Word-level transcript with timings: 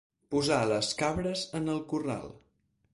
Posar 0.35 0.57
les 0.71 0.89
cabres 1.03 1.45
en 1.61 1.73
el 1.77 1.85
corral. 1.95 2.29